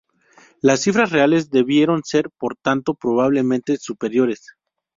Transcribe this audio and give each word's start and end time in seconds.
Las 0.61 0.79
cifras 0.81 1.11
reales 1.11 1.51
debieron 1.51 2.03
ser, 2.03 2.31
por 2.39 2.55
tanto, 2.55 2.95
probablemente 2.95 3.77
superiores. 3.77 4.47